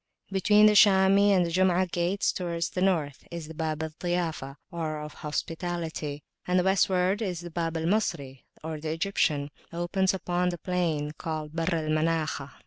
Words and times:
Between 0.31 0.65
the 0.65 0.73
Shami 0.73 1.29
and 1.29 1.45
the 1.45 1.51
Jum'ah 1.51 1.85
gates, 1.91 2.31
towards 2.31 2.71
the 2.71 2.81
North, 2.81 3.23
is 3.29 3.47
the 3.47 3.53
Bab 3.53 3.83
al 3.83 3.89
Ziyafah 3.91 4.55
(of 4.71 5.13
Hospitality); 5.13 6.23
and 6.47 6.63
Westwards 6.65 7.41
the 7.41 7.51
Bab 7.51 7.77
al 7.77 7.83
Misri 7.83 8.41
(Egyptian) 8.63 9.51
opens 9.71 10.15
upon 10.15 10.49
the 10.49 10.57
plain 10.57 11.11
called 11.19 11.51
the 11.53 11.57
Barr 11.65 11.75
al 11.83 11.89
Manakhah. 11.91 12.49